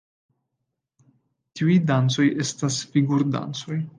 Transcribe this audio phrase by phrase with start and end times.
[1.59, 3.81] Tiuj dancoj estis figur-dancoj.